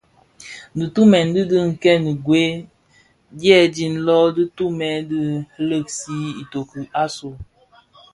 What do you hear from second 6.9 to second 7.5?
asu.